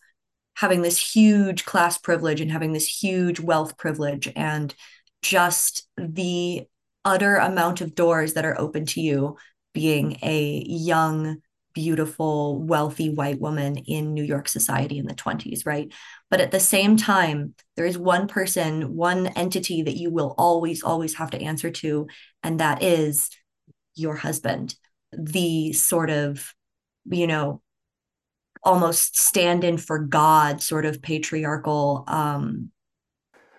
having 0.59 0.81
this 0.81 1.13
huge 1.15 1.63
class 1.63 1.97
privilege 1.97 2.41
and 2.41 2.51
having 2.51 2.73
this 2.73 2.85
huge 2.85 3.39
wealth 3.39 3.77
privilege 3.77 4.29
and 4.35 4.75
just 5.21 5.88
the 5.97 6.67
utter 7.06 7.38
amount 7.38 7.79
of 7.79 7.95
doors 7.95 8.33
that 8.33 8.45
are 8.45 8.59
open 8.59 8.85
to 8.85 9.00
you 9.00 9.38
being 9.73 10.17
a 10.21 10.63
young 10.67 11.38
beautiful 11.73 12.61
wealthy 12.61 13.09
white 13.09 13.39
woman 13.39 13.77
in 13.77 14.13
new 14.13 14.23
york 14.23 14.50
society 14.50 14.97
in 14.97 15.06
the 15.06 15.13
20s 15.13 15.65
right? 15.65 15.94
But 16.29 16.41
at 16.41 16.51
the 16.51 16.59
same 16.59 16.97
time 16.97 17.53
there 17.77 17.85
is 17.85 17.97
one 17.97 18.27
person 18.27 18.95
one 18.95 19.27
entity 19.27 19.83
that 19.83 19.95
you 19.95 20.09
will 20.12 20.35
always 20.38 20.83
always 20.83 21.13
have 21.15 21.31
to 21.31 21.41
answer 21.41 21.71
to 21.71 22.07
and 22.43 22.60
that 22.60 22.84
is 22.84 23.29
your 23.95 24.15
husband. 24.15 24.75
The 25.13 25.72
sort 25.74 26.10
of 26.10 26.53
you 27.05 27.27
know 27.27 27.62
almost 28.63 29.20
stand 29.20 29.63
in 29.63 29.78
for 29.78 30.00
God 30.00 30.62
sort 30.62 30.86
of 30.86 31.01
patriarchal 31.01 32.04
um, 32.08 32.72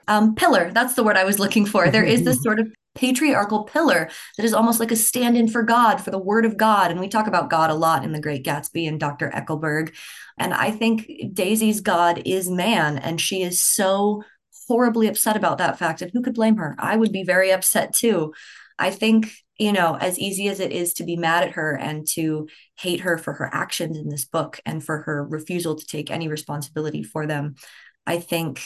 um, 0.08 0.34
pillar. 0.34 0.70
That's 0.72 0.94
the 0.94 1.04
word 1.04 1.16
I 1.16 1.24
was 1.24 1.38
looking 1.38 1.66
for. 1.66 1.90
There 1.90 2.04
is 2.04 2.24
this 2.24 2.42
sort 2.42 2.60
of 2.60 2.68
patriarchal 2.94 3.64
pillar 3.64 4.10
that 4.36 4.44
is 4.44 4.52
almost 4.52 4.80
like 4.80 4.90
a 4.90 4.96
stand 4.96 5.36
in 5.36 5.48
for 5.48 5.62
God, 5.62 5.98
for 5.98 6.10
the 6.10 6.18
word 6.18 6.44
of 6.44 6.56
God. 6.56 6.90
And 6.90 7.00
we 7.00 7.08
talk 7.08 7.26
about 7.26 7.50
God 7.50 7.70
a 7.70 7.74
lot 7.74 8.04
in 8.04 8.12
The 8.12 8.20
Great 8.20 8.44
Gatsby 8.44 8.88
and 8.88 8.98
Dr. 8.98 9.30
Eckleburg. 9.30 9.94
And 10.38 10.52
I 10.52 10.70
think 10.70 11.08
Daisy's 11.32 11.80
God 11.80 12.22
is 12.24 12.50
man. 12.50 12.98
And 12.98 13.20
she 13.20 13.42
is 13.42 13.62
so 13.62 14.24
horribly 14.66 15.06
upset 15.06 15.36
about 15.36 15.58
that 15.58 15.78
fact. 15.78 16.02
And 16.02 16.10
who 16.12 16.22
could 16.22 16.34
blame 16.34 16.56
her? 16.56 16.74
I 16.78 16.96
would 16.96 17.12
be 17.12 17.22
very 17.22 17.52
upset 17.52 17.94
too. 17.94 18.34
I 18.78 18.90
think 18.90 19.32
you 19.60 19.72
know, 19.72 19.94
as 19.94 20.18
easy 20.18 20.48
as 20.48 20.58
it 20.58 20.72
is 20.72 20.94
to 20.94 21.04
be 21.04 21.16
mad 21.16 21.44
at 21.44 21.52
her 21.52 21.76
and 21.76 22.06
to 22.08 22.48
hate 22.78 23.00
her 23.00 23.18
for 23.18 23.34
her 23.34 23.50
actions 23.52 23.98
in 23.98 24.08
this 24.08 24.24
book 24.24 24.58
and 24.64 24.82
for 24.82 25.02
her 25.02 25.22
refusal 25.22 25.76
to 25.76 25.86
take 25.86 26.10
any 26.10 26.28
responsibility 26.28 27.02
for 27.02 27.26
them, 27.26 27.56
I 28.06 28.20
think 28.20 28.62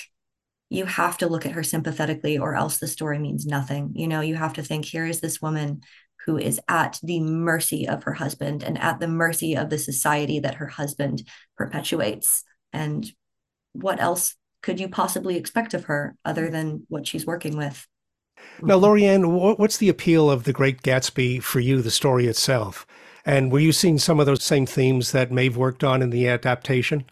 you 0.70 0.84
have 0.84 1.18
to 1.18 1.26
look 1.26 1.46
at 1.46 1.52
her 1.52 1.64
sympathetically 1.64 2.38
or 2.38 2.54
else 2.54 2.78
the 2.78 2.86
story 2.86 3.18
means 3.18 3.44
nothing. 3.44 3.90
You 3.96 4.06
know, 4.06 4.20
you 4.20 4.36
have 4.36 4.52
to 4.52 4.62
think 4.62 4.84
here 4.84 5.04
is 5.04 5.20
this 5.20 5.42
woman 5.42 5.80
who 6.26 6.38
is 6.38 6.60
at 6.68 7.00
the 7.02 7.18
mercy 7.18 7.88
of 7.88 8.04
her 8.04 8.12
husband 8.12 8.62
and 8.62 8.78
at 8.78 9.00
the 9.00 9.08
mercy 9.08 9.56
of 9.56 9.70
the 9.70 9.78
society 9.78 10.38
that 10.38 10.54
her 10.54 10.68
husband 10.68 11.26
perpetuates. 11.58 12.44
And 12.72 13.04
what 13.72 14.00
else 14.00 14.36
could 14.62 14.78
you 14.78 14.88
possibly 14.88 15.38
expect 15.38 15.74
of 15.74 15.86
her 15.86 16.14
other 16.24 16.46
mm. 16.46 16.52
than 16.52 16.86
what 16.88 17.08
she's 17.08 17.26
working 17.26 17.56
with? 17.56 17.84
Now, 18.62 18.78
mm-hmm. 18.78 18.84
Loriann, 18.84 19.58
what's 19.58 19.78
the 19.78 19.88
appeal 19.88 20.30
of 20.30 20.44
The 20.44 20.52
Great 20.52 20.82
Gatsby 20.82 21.42
for 21.42 21.60
you, 21.60 21.82
the 21.82 21.90
story 21.90 22.26
itself? 22.26 22.86
And 23.24 23.50
were 23.50 23.58
you 23.58 23.72
seeing 23.72 23.98
some 23.98 24.20
of 24.20 24.26
those 24.26 24.42
same 24.42 24.66
themes 24.66 25.12
that 25.12 25.32
Maeve 25.32 25.56
worked 25.56 25.82
on 25.82 26.02
in 26.02 26.10
the 26.10 26.28
adaptation? 26.28 27.04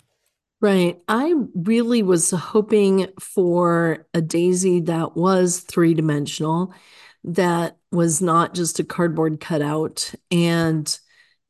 Right. 0.61 1.01
I 1.09 1.35
really 1.55 2.03
was 2.03 2.31
hoping 2.31 3.09
for 3.19 4.07
a 4.15 4.21
Daisy 4.21 4.81
that 4.83 5.17
was 5.17 5.61
three 5.61 5.95
dimensional, 5.95 6.73
that 7.25 7.79
was 7.91 8.23
not 8.23 8.55
just 8.55 8.79
a 8.79 8.85
cardboard 8.85 9.41
cutout 9.41 10.15
and 10.31 10.99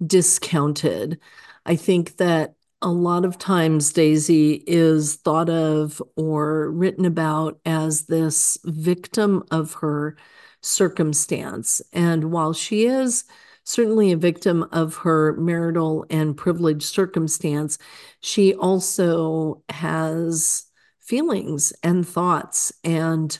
discounted. 0.04 1.20
I 1.66 1.76
think 1.76 2.16
that 2.16 2.54
a 2.82 2.90
lot 2.90 3.24
of 3.24 3.38
times 3.38 3.92
Daisy 3.92 4.64
is 4.66 5.16
thought 5.16 5.48
of 5.48 6.02
or 6.16 6.70
written 6.70 7.04
about 7.04 7.60
as 7.64 8.06
this 8.06 8.58
victim 8.64 9.44
of 9.50 9.74
her 9.74 10.16
circumstance. 10.62 11.80
And 11.92 12.32
while 12.32 12.52
she 12.52 12.86
is 12.86 13.24
certainly 13.64 14.10
a 14.10 14.16
victim 14.16 14.64
of 14.72 14.96
her 14.96 15.34
marital 15.36 16.04
and 16.10 16.36
privileged 16.36 16.82
circumstance, 16.82 17.78
she 18.20 18.54
also 18.54 19.62
has 19.68 20.64
feelings 21.00 21.72
and 21.84 22.06
thoughts 22.06 22.72
and 22.82 23.38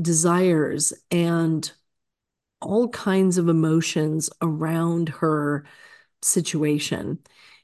desires 0.00 0.92
and 1.10 1.70
all 2.60 2.88
kinds 2.88 3.38
of 3.38 3.48
emotions 3.48 4.30
around 4.42 5.08
her 5.08 5.64
situation. 6.22 7.18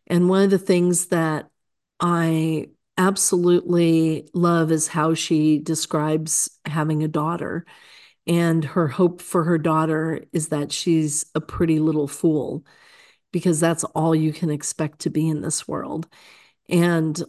And 0.07 0.29
one 0.29 0.45
of 0.45 0.51
the 0.51 0.59
things 0.59 1.07
that 1.07 1.51
I 2.01 2.69
absolutely 2.99 4.29
love 4.33 4.73
is 4.73 4.89
how 4.89 5.15
she 5.15 5.59
describes 5.59 6.49
having 6.65 7.03
a 7.03 7.09
daughter. 7.09 7.65
And 8.27 8.65
her 8.65 8.89
hope 8.89 9.23
for 9.23 9.45
her 9.45 9.59
daughter 9.59 10.25
is 10.33 10.49
that 10.49 10.73
she's 10.73 11.27
a 11.35 11.41
pretty 11.41 11.79
little 11.79 12.09
fool 12.09 12.65
because 13.33 13.61
that's 13.61 13.85
all 13.85 14.15
you 14.15 14.33
can 14.33 14.51
expect 14.51 15.01
to 15.01 15.11
be 15.11 15.29
in 15.29 15.43
this 15.43 15.69
world. 15.69 16.09
And 16.69 17.23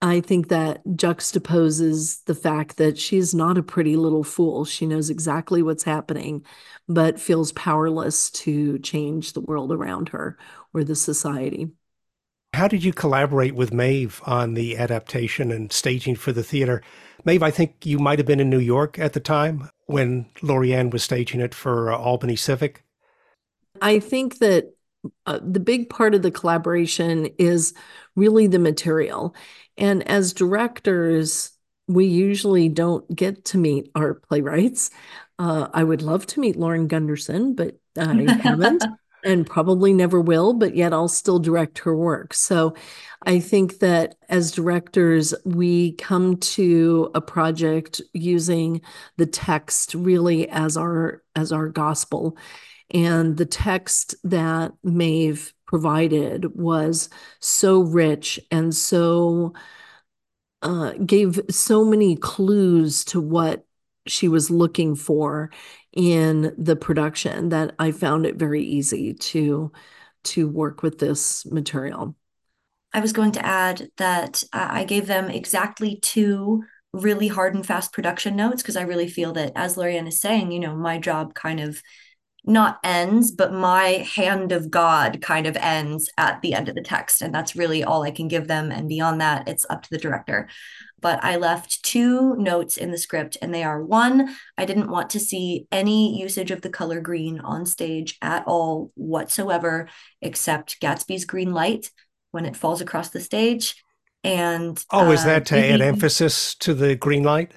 I 0.00 0.20
think 0.20 0.48
that 0.48 0.84
juxtaposes 0.86 2.24
the 2.26 2.34
fact 2.34 2.76
that 2.76 2.98
she's 2.98 3.34
not 3.34 3.58
a 3.58 3.62
pretty 3.64 3.96
little 3.96 4.24
fool. 4.24 4.64
She 4.64 4.86
knows 4.86 5.10
exactly 5.10 5.62
what's 5.62 5.82
happening, 5.82 6.44
but 6.88 7.20
feels 7.20 7.52
powerless 7.52 8.30
to 8.32 8.78
change 8.80 9.32
the 9.32 9.40
world 9.40 9.72
around 9.72 10.10
her 10.10 10.38
or 10.72 10.84
the 10.84 10.94
society. 10.94 11.70
How 12.58 12.66
did 12.66 12.82
you 12.82 12.92
collaborate 12.92 13.54
with 13.54 13.72
Maeve 13.72 14.20
on 14.26 14.54
the 14.54 14.76
adaptation 14.78 15.52
and 15.52 15.72
staging 15.72 16.16
for 16.16 16.32
the 16.32 16.42
theater? 16.42 16.82
Maeve, 17.24 17.44
I 17.44 17.52
think 17.52 17.86
you 17.86 18.00
might 18.00 18.18
have 18.18 18.26
been 18.26 18.40
in 18.40 18.50
New 18.50 18.58
York 18.58 18.98
at 18.98 19.12
the 19.12 19.20
time 19.20 19.70
when 19.86 20.26
Loriann 20.42 20.90
was 20.90 21.04
staging 21.04 21.40
it 21.40 21.54
for 21.54 21.92
uh, 21.92 21.96
Albany 21.96 22.34
Civic. 22.34 22.82
I 23.80 24.00
think 24.00 24.38
that 24.38 24.74
uh, 25.24 25.38
the 25.40 25.60
big 25.60 25.88
part 25.88 26.16
of 26.16 26.22
the 26.22 26.32
collaboration 26.32 27.26
is 27.38 27.74
really 28.16 28.48
the 28.48 28.58
material. 28.58 29.36
And 29.76 30.02
as 30.08 30.32
directors, 30.32 31.52
we 31.86 32.06
usually 32.06 32.68
don't 32.68 33.14
get 33.14 33.44
to 33.44 33.56
meet 33.56 33.88
our 33.94 34.14
playwrights. 34.14 34.90
Uh, 35.38 35.68
I 35.72 35.84
would 35.84 36.02
love 36.02 36.26
to 36.26 36.40
meet 36.40 36.56
Lauren 36.56 36.88
Gunderson, 36.88 37.54
but 37.54 37.78
I 37.96 38.26
haven't 38.42 38.82
and 39.24 39.46
probably 39.46 39.92
never 39.92 40.20
will, 40.20 40.54
but 40.54 40.76
yet 40.76 40.92
I'll 40.92 41.08
still 41.08 41.38
direct 41.38 41.78
her 41.80 41.96
work. 41.96 42.34
So 42.34 42.74
I 43.26 43.40
think 43.40 43.80
that 43.80 44.16
as 44.28 44.52
directors, 44.52 45.34
we 45.44 45.92
come 45.92 46.36
to 46.36 47.10
a 47.14 47.20
project 47.20 48.00
using 48.12 48.80
the 49.16 49.26
text 49.26 49.94
really 49.94 50.48
as 50.48 50.76
our 50.76 51.22
as 51.34 51.52
our 51.52 51.68
gospel. 51.68 52.36
And 52.90 53.36
the 53.36 53.46
text 53.46 54.14
that 54.24 54.72
Maeve 54.82 55.52
provided 55.66 56.56
was 56.56 57.10
so 57.40 57.80
rich 57.80 58.40
and 58.50 58.74
so 58.74 59.52
uh, 60.62 60.92
gave 61.04 61.40
so 61.50 61.84
many 61.84 62.16
clues 62.16 63.04
to 63.04 63.20
what 63.20 63.64
she 64.06 64.28
was 64.28 64.50
looking 64.50 64.96
for 64.96 65.50
in 65.98 66.54
the 66.56 66.76
production 66.76 67.48
that 67.48 67.74
I 67.80 67.90
found 67.90 68.24
it 68.24 68.36
very 68.36 68.62
easy 68.62 69.14
to 69.14 69.72
to 70.22 70.46
work 70.46 70.80
with 70.80 70.98
this 70.98 71.44
material. 71.46 72.14
I 72.94 73.00
was 73.00 73.12
going 73.12 73.32
to 73.32 73.44
add 73.44 73.90
that 73.96 74.44
I 74.52 74.84
gave 74.84 75.08
them 75.08 75.28
exactly 75.28 75.98
two 76.00 76.62
really 76.92 77.26
hard 77.26 77.56
and 77.56 77.66
fast 77.66 77.92
production 77.92 78.36
notes 78.36 78.62
because 78.62 78.76
I 78.76 78.82
really 78.82 79.08
feel 79.08 79.32
that 79.32 79.52
as 79.56 79.76
Loriann 79.76 80.06
is 80.06 80.20
saying, 80.20 80.52
you 80.52 80.60
know, 80.60 80.76
my 80.76 80.98
job 80.98 81.34
kind 81.34 81.58
of 81.58 81.82
not 82.44 82.78
ends, 82.82 83.30
but 83.30 83.52
my 83.52 84.06
hand 84.16 84.52
of 84.52 84.70
God 84.70 85.20
kind 85.20 85.46
of 85.46 85.56
ends 85.56 86.10
at 86.16 86.40
the 86.40 86.54
end 86.54 86.68
of 86.68 86.74
the 86.74 86.82
text. 86.82 87.20
And 87.20 87.34
that's 87.34 87.56
really 87.56 87.84
all 87.84 88.02
I 88.02 88.10
can 88.10 88.28
give 88.28 88.48
them. 88.48 88.70
And 88.70 88.88
beyond 88.88 89.20
that, 89.20 89.48
it's 89.48 89.66
up 89.68 89.82
to 89.82 89.90
the 89.90 89.98
director. 89.98 90.48
But 91.00 91.22
I 91.22 91.36
left 91.36 91.82
two 91.84 92.34
notes 92.36 92.76
in 92.76 92.90
the 92.90 92.98
script, 92.98 93.36
and 93.40 93.54
they 93.54 93.62
are 93.62 93.82
one, 93.82 94.34
I 94.56 94.64
didn't 94.64 94.90
want 94.90 95.10
to 95.10 95.20
see 95.20 95.66
any 95.70 96.18
usage 96.20 96.50
of 96.50 96.62
the 96.62 96.70
color 96.70 97.00
green 97.00 97.38
on 97.38 97.66
stage 97.66 98.18
at 98.20 98.44
all 98.46 98.90
whatsoever, 98.94 99.88
except 100.20 100.80
Gatsby's 100.80 101.24
green 101.24 101.52
light 101.52 101.90
when 102.32 102.46
it 102.46 102.56
falls 102.56 102.80
across 102.80 103.10
the 103.10 103.20
stage. 103.20 103.82
And 104.24 104.82
oh, 104.90 105.12
is 105.12 105.24
that 105.24 105.42
uh, 105.42 105.56
to 105.56 105.58
add 105.58 105.80
emphasis 105.80 106.54
to 106.56 106.74
the 106.74 106.96
green 106.96 107.22
light? 107.22 107.52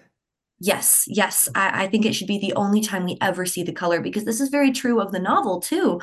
Yes, 0.63 1.05
yes. 1.07 1.49
I, 1.55 1.85
I, 1.85 1.87
think 1.87 2.05
it 2.05 2.13
should 2.13 2.27
be 2.27 2.37
the 2.37 2.53
only 2.53 2.81
time 2.81 3.05
we 3.05 3.17
ever 3.19 3.47
see 3.47 3.63
the 3.63 3.71
color 3.71 3.99
because 3.99 4.25
this 4.25 4.39
is 4.39 4.49
very 4.49 4.71
true 4.71 5.01
of 5.01 5.11
the 5.11 5.19
novel 5.19 5.59
too. 5.59 5.99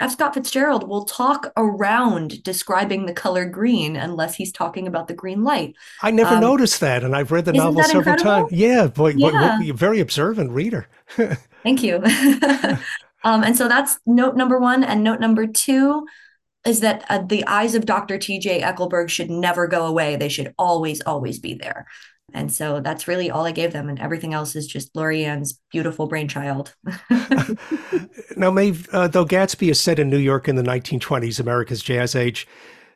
F. 0.00 0.12
Scott 0.12 0.32
Fitzgerald 0.32 0.88
will 0.88 1.04
talk 1.04 1.52
around 1.58 2.42
describing 2.42 3.04
the 3.04 3.12
color 3.12 3.44
green 3.44 3.96
unless 3.96 4.34
he's 4.34 4.50
talking 4.50 4.86
about 4.86 5.08
the 5.08 5.14
green 5.14 5.44
light. 5.44 5.74
I 6.00 6.10
never 6.10 6.36
um, 6.36 6.40
noticed 6.40 6.80
that, 6.80 7.04
and 7.04 7.14
I've 7.14 7.30
read 7.30 7.44
the 7.44 7.52
novel 7.52 7.82
several 7.82 8.16
times. 8.16 8.50
Yeah, 8.50 8.86
boy, 8.86 9.10
yeah. 9.10 9.58
Boy, 9.60 9.72
very 9.74 10.00
observant 10.00 10.52
reader. 10.52 10.88
Thank 11.62 11.82
you. 11.82 11.96
um, 13.24 13.44
and 13.44 13.58
so 13.58 13.68
that's 13.68 13.98
note 14.06 14.36
number 14.36 14.58
one. 14.58 14.84
And 14.84 15.04
note 15.04 15.20
number 15.20 15.46
two 15.46 16.06
is 16.64 16.80
that 16.80 17.04
uh, 17.10 17.18
the 17.18 17.46
eyes 17.46 17.74
of 17.74 17.84
Dr. 17.84 18.16
T.J. 18.16 18.62
Eckleburg 18.62 19.10
should 19.10 19.30
never 19.30 19.66
go 19.66 19.84
away. 19.84 20.16
They 20.16 20.30
should 20.30 20.54
always, 20.58 21.02
always 21.02 21.38
be 21.40 21.52
there. 21.52 21.86
And 22.34 22.52
so 22.52 22.80
that's 22.80 23.08
really 23.08 23.30
all 23.30 23.46
I 23.46 23.52
gave 23.52 23.72
them. 23.72 23.88
And 23.88 23.98
everything 23.98 24.34
else 24.34 24.54
is 24.54 24.66
just 24.66 24.94
Loriann's 24.94 25.60
beautiful 25.70 26.06
brainchild. 26.06 26.74
now, 28.36 28.50
Maeve, 28.50 28.88
uh, 28.92 29.08
though 29.08 29.24
Gatsby 29.24 29.70
is 29.70 29.80
set 29.80 29.98
in 29.98 30.10
New 30.10 30.18
York 30.18 30.46
in 30.46 30.56
the 30.56 30.62
1920s, 30.62 31.40
America's 31.40 31.82
jazz 31.82 32.14
age, 32.14 32.46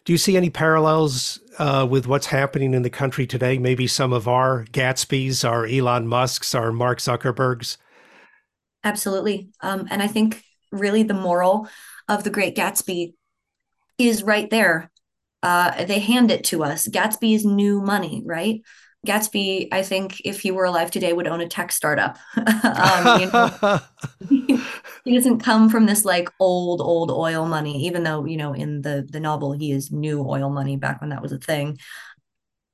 do 0.04 0.12
you 0.12 0.18
see 0.18 0.36
any 0.36 0.50
parallels 0.50 1.40
uh, 1.58 1.86
with 1.88 2.06
what's 2.06 2.26
happening 2.26 2.74
in 2.74 2.82
the 2.82 2.90
country 2.90 3.26
today? 3.26 3.56
Maybe 3.56 3.86
some 3.86 4.12
of 4.12 4.28
our 4.28 4.64
Gatsbys, 4.66 5.48
our 5.48 5.64
Elon 5.64 6.08
Musks, 6.08 6.54
our 6.54 6.72
Mark 6.72 6.98
Zuckerbergs? 6.98 7.78
Absolutely. 8.84 9.50
Um, 9.60 9.86
and 9.90 10.02
I 10.02 10.08
think 10.08 10.42
really 10.72 11.04
the 11.04 11.14
moral 11.14 11.68
of 12.08 12.24
the 12.24 12.30
Great 12.30 12.56
Gatsby 12.56 13.14
is 13.96 14.22
right 14.22 14.50
there. 14.50 14.90
Uh, 15.42 15.84
they 15.84 16.00
hand 16.00 16.30
it 16.30 16.44
to 16.44 16.64
us. 16.64 16.88
Gatsby 16.88 17.34
is 17.34 17.44
new 17.44 17.80
money, 17.80 18.22
right? 18.24 18.62
Gatsby, 19.06 19.68
I 19.72 19.82
think, 19.82 20.20
if 20.24 20.40
he 20.40 20.52
were 20.52 20.64
alive 20.64 20.90
today, 20.90 21.12
would 21.12 21.26
own 21.26 21.40
a 21.40 21.48
tech 21.48 21.72
startup. 21.72 22.18
um, 22.36 23.30
know, 23.32 23.80
he 25.04 25.14
doesn't 25.14 25.40
come 25.40 25.68
from 25.68 25.86
this 25.86 26.04
like 26.04 26.28
old, 26.38 26.80
old 26.80 27.10
oil 27.10 27.46
money, 27.46 27.84
even 27.86 28.04
though 28.04 28.24
you 28.24 28.36
know 28.36 28.52
in 28.52 28.82
the 28.82 29.06
the 29.10 29.18
novel 29.18 29.52
he 29.52 29.72
is 29.72 29.90
new 29.90 30.24
oil 30.24 30.50
money 30.50 30.76
back 30.76 31.00
when 31.00 31.10
that 31.10 31.22
was 31.22 31.32
a 31.32 31.38
thing. 31.38 31.78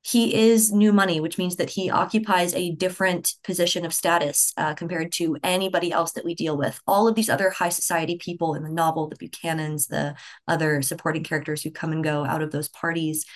He 0.02 0.34
is 0.34 0.72
new 0.72 0.92
money, 0.92 1.20
which 1.20 1.36
means 1.36 1.56
that 1.56 1.68
he 1.70 1.90
occupies 1.90 2.54
a 2.54 2.70
different 2.70 3.34
position 3.44 3.84
of 3.84 3.92
status 3.92 4.54
uh, 4.56 4.72
compared 4.72 5.12
to 5.12 5.36
anybody 5.42 5.92
else 5.92 6.12
that 6.12 6.24
we 6.24 6.34
deal 6.34 6.56
with. 6.56 6.80
All 6.86 7.08
of 7.08 7.14
these 7.14 7.28
other 7.28 7.50
high 7.50 7.68
society 7.68 8.16
people 8.16 8.54
in 8.54 8.62
the 8.62 8.70
novel, 8.70 9.08
the 9.08 9.16
Buchanans, 9.16 9.88
the 9.88 10.14
other 10.46 10.80
supporting 10.80 11.24
characters 11.24 11.62
who 11.62 11.70
come 11.70 11.92
and 11.92 12.02
go 12.02 12.24
out 12.24 12.42
of 12.42 12.52
those 12.52 12.68
parties, 12.68 13.26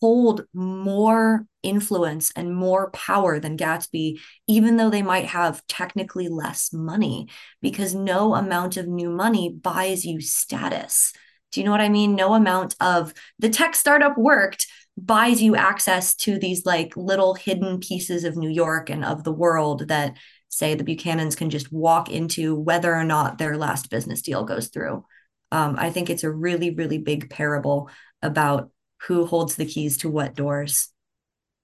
hold 0.00 0.44
more 0.52 1.46
influence 1.62 2.32
and 2.36 2.54
more 2.54 2.90
power 2.90 3.40
than 3.40 3.56
Gatsby, 3.56 4.20
even 4.46 4.76
though 4.76 4.90
they 4.90 5.02
might 5.02 5.26
have 5.26 5.66
technically 5.66 6.28
less 6.28 6.72
money, 6.72 7.28
because 7.60 7.94
no 7.94 8.34
amount 8.34 8.76
of 8.76 8.86
new 8.86 9.10
money 9.10 9.50
buys 9.50 10.04
you 10.04 10.20
status. 10.20 11.12
Do 11.52 11.60
you 11.60 11.64
know 11.64 11.72
what 11.72 11.80
I 11.80 11.88
mean? 11.88 12.14
No 12.14 12.34
amount 12.34 12.76
of 12.80 13.14
the 13.38 13.48
tech 13.48 13.74
startup 13.74 14.18
worked 14.18 14.66
buys 14.98 15.42
you 15.42 15.56
access 15.56 16.14
to 16.14 16.38
these 16.38 16.64
like 16.64 16.96
little 16.96 17.34
hidden 17.34 17.80
pieces 17.80 18.24
of 18.24 18.36
New 18.36 18.48
York 18.48 18.88
and 18.90 19.04
of 19.04 19.24
the 19.24 19.32
world 19.32 19.88
that 19.88 20.16
say 20.48 20.74
the 20.74 20.84
Buchanans 20.84 21.36
can 21.36 21.50
just 21.50 21.72
walk 21.72 22.10
into 22.10 22.54
whether 22.54 22.94
or 22.94 23.04
not 23.04 23.38
their 23.38 23.56
last 23.56 23.90
business 23.90 24.22
deal 24.22 24.44
goes 24.44 24.68
through. 24.68 25.04
Um, 25.52 25.76
I 25.78 25.90
think 25.90 26.08
it's 26.08 26.24
a 26.24 26.30
really, 26.30 26.70
really 26.70 26.98
big 26.98 27.30
parable 27.30 27.90
about 28.22 28.70
who 29.02 29.26
holds 29.26 29.56
the 29.56 29.66
keys 29.66 29.96
to 29.98 30.08
what 30.08 30.34
doors. 30.34 30.88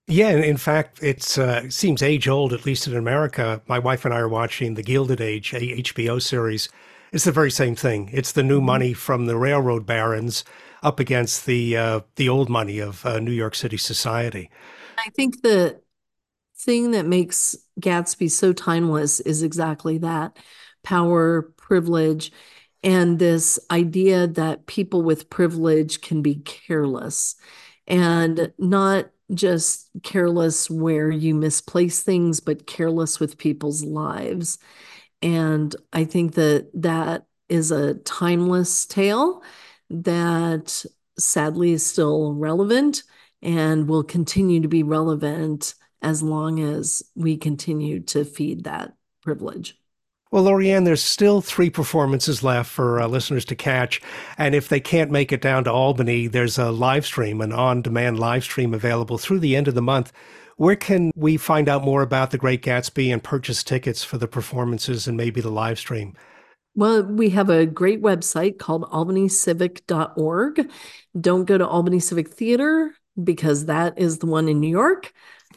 Yeah, 0.08 0.30
in 0.30 0.56
fact, 0.56 1.02
it 1.02 1.38
uh, 1.38 1.70
seems 1.70 2.02
age 2.02 2.26
old, 2.26 2.52
at 2.52 2.66
least 2.66 2.86
in 2.86 2.96
America. 2.96 3.62
My 3.68 3.78
wife 3.78 4.04
and 4.04 4.12
I 4.12 4.18
are 4.18 4.28
watching 4.28 4.74
The 4.74 4.82
Gilded 4.82 5.20
Age, 5.20 5.54
a 5.54 5.60
HBO 5.60 6.20
series. 6.20 6.68
It's 7.12 7.24
the 7.24 7.32
very 7.32 7.50
same 7.50 7.76
thing. 7.76 8.10
It's 8.12 8.32
the 8.32 8.42
new 8.42 8.58
mm-hmm. 8.58 8.66
money 8.66 8.92
from 8.94 9.26
the 9.26 9.36
railroad 9.36 9.86
barons 9.86 10.44
up 10.82 10.98
against 10.98 11.46
the 11.46 11.76
uh, 11.76 12.00
the 12.16 12.28
old 12.28 12.48
money 12.48 12.80
of 12.80 13.06
uh, 13.06 13.20
New 13.20 13.32
York 13.32 13.54
City 13.54 13.76
society. 13.76 14.50
I 14.98 15.10
think 15.10 15.42
the 15.42 15.80
thing 16.58 16.92
that 16.92 17.06
makes 17.06 17.56
Gatsby 17.80 18.30
so 18.30 18.52
timeless 18.52 19.20
is 19.20 19.42
exactly 19.42 19.98
that 19.98 20.36
power, 20.82 21.42
privilege, 21.56 22.32
and 22.82 23.18
this 23.18 23.58
idea 23.70 24.26
that 24.26 24.66
people 24.66 25.02
with 25.02 25.30
privilege 25.30 26.00
can 26.00 26.22
be 26.22 26.36
careless 26.36 27.36
and 27.86 28.52
not 28.58 29.10
just 29.32 29.88
careless 30.02 30.68
where 30.68 31.10
you 31.10 31.34
misplace 31.34 32.02
things, 32.02 32.40
but 32.40 32.66
careless 32.66 33.18
with 33.20 33.38
people's 33.38 33.84
lives. 33.84 34.58
And 35.20 35.74
I 35.92 36.04
think 36.04 36.34
that 36.34 36.70
that 36.74 37.26
is 37.48 37.70
a 37.70 37.94
timeless 37.94 38.86
tale 38.86 39.42
that 39.90 40.84
sadly 41.18 41.72
is 41.72 41.84
still 41.84 42.34
relevant 42.34 43.04
and 43.42 43.88
will 43.88 44.04
continue 44.04 44.60
to 44.60 44.68
be 44.68 44.82
relevant 44.82 45.74
as 46.00 46.22
long 46.22 46.60
as 46.60 47.02
we 47.14 47.36
continue 47.36 48.00
to 48.00 48.24
feed 48.24 48.64
that 48.64 48.94
privilege. 49.22 49.81
Well, 50.32 50.44
Loriann, 50.44 50.86
there's 50.86 51.02
still 51.02 51.42
three 51.42 51.68
performances 51.68 52.42
left 52.42 52.70
for 52.70 52.98
uh, 52.98 53.06
listeners 53.06 53.44
to 53.44 53.54
catch. 53.54 54.00
And 54.38 54.54
if 54.54 54.66
they 54.66 54.80
can't 54.80 55.10
make 55.10 55.30
it 55.30 55.42
down 55.42 55.64
to 55.64 55.70
Albany, 55.70 56.26
there's 56.26 56.56
a 56.56 56.70
live 56.70 57.04
stream, 57.04 57.42
an 57.42 57.52
on 57.52 57.82
demand 57.82 58.18
live 58.18 58.42
stream 58.42 58.72
available 58.72 59.18
through 59.18 59.40
the 59.40 59.54
end 59.54 59.68
of 59.68 59.74
the 59.74 59.82
month. 59.82 60.10
Where 60.56 60.74
can 60.74 61.10
we 61.14 61.36
find 61.36 61.68
out 61.68 61.84
more 61.84 62.00
about 62.00 62.30
The 62.30 62.38
Great 62.38 62.62
Gatsby 62.62 63.12
and 63.12 63.22
purchase 63.22 63.62
tickets 63.62 64.02
for 64.02 64.16
the 64.16 64.26
performances 64.26 65.06
and 65.06 65.18
maybe 65.18 65.42
the 65.42 65.50
live 65.50 65.78
stream? 65.78 66.14
Well, 66.74 67.02
we 67.02 67.28
have 67.30 67.50
a 67.50 67.66
great 67.66 68.00
website 68.00 68.58
called 68.58 68.84
albanycivic.org. 68.84 70.70
Don't 71.20 71.44
go 71.44 71.58
to 71.58 71.68
Albany 71.68 72.00
Civic 72.00 72.28
Theater 72.28 72.94
because 73.22 73.66
that 73.66 73.98
is 73.98 74.18
the 74.18 74.26
one 74.26 74.48
in 74.48 74.60
New 74.60 74.70
York 74.70 75.12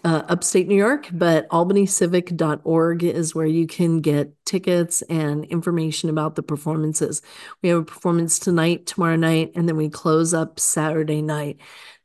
uh, 0.05 0.24
upstate 0.29 0.67
New 0.67 0.75
York, 0.75 1.09
but 1.12 1.50
albanycivic.org 1.50 3.03
is 3.03 3.33
where 3.33 3.47
you 3.47 3.65
can 3.65 4.01
get 4.01 4.33
tickets 4.45 5.01
and 5.03 5.45
information 5.45 6.12
about 6.12 6.35
the 6.35 6.43
performances. 6.43 7.24
We 7.63 7.69
have 7.69 7.79
a 7.79 7.85
performance 7.85 8.38
tonight, 8.38 8.85
tomorrow 8.85 9.15
night, 9.15 9.53
and 9.55 9.67
then 9.67 9.77
we 9.77 9.89
close 9.89 10.31
up 10.31 10.59
Saturday 10.59 11.24
night. 11.24 11.57